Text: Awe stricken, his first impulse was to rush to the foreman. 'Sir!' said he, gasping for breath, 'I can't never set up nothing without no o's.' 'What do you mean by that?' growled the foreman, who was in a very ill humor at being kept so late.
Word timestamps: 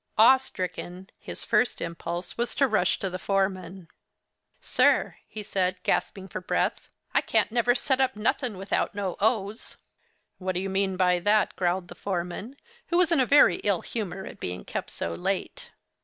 Awe 0.17 0.37
stricken, 0.37 1.11
his 1.19 1.45
first 1.45 1.79
impulse 1.79 2.35
was 2.35 2.55
to 2.55 2.67
rush 2.67 2.97
to 2.97 3.07
the 3.07 3.19
foreman. 3.19 3.87
'Sir!' 4.59 5.17
said 5.43 5.75
he, 5.75 5.79
gasping 5.83 6.27
for 6.27 6.41
breath, 6.41 6.89
'I 7.13 7.21
can't 7.21 7.51
never 7.51 7.75
set 7.75 8.01
up 8.01 8.15
nothing 8.15 8.57
without 8.57 8.95
no 8.95 9.15
o's.' 9.19 9.77
'What 10.39 10.55
do 10.55 10.59
you 10.59 10.71
mean 10.71 10.97
by 10.97 11.19
that?' 11.19 11.55
growled 11.55 11.87
the 11.87 11.93
foreman, 11.93 12.55
who 12.87 12.97
was 12.97 13.11
in 13.11 13.19
a 13.19 13.27
very 13.27 13.57
ill 13.57 13.81
humor 13.81 14.25
at 14.25 14.39
being 14.39 14.65
kept 14.65 14.89
so 14.89 15.13
late. 15.13 15.69